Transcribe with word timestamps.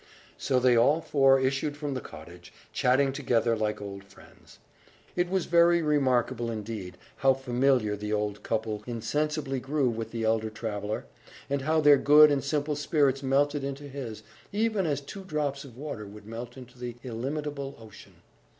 So 0.39 0.59
they 0.59 0.75
all 0.75 0.99
four 0.99 1.39
issued 1.39 1.77
from 1.77 1.93
the 1.93 2.01
cottage, 2.01 2.51
chatting 2.73 3.13
together 3.13 3.55
like 3.55 3.79
old 3.79 4.03
friends. 4.03 4.57
It 5.15 5.29
was 5.29 5.45
very 5.45 5.83
remarkable, 5.83 6.49
indeed, 6.49 6.97
how 7.17 7.35
familiar 7.35 7.95
the 7.95 8.11
old 8.11 8.41
couple 8.41 8.81
insensibly 8.87 9.59
grew 9.59 9.91
with 9.91 10.09
the 10.09 10.23
elder 10.23 10.49
traveller, 10.49 11.05
and 11.51 11.61
how 11.61 11.81
their 11.81 11.97
good 11.97 12.31
and 12.31 12.43
simple 12.43 12.75
spirits 12.75 13.21
melted 13.21 13.63
into 13.63 13.83
his, 13.87 14.23
even 14.51 14.87
as 14.87 15.01
two 15.01 15.23
drops 15.23 15.63
of 15.63 15.77
water 15.77 16.07
would 16.07 16.25
melt 16.25 16.57
into 16.57 16.79
the 16.79 16.95
illimitable 17.03 17.77
ocean. 17.79 18.23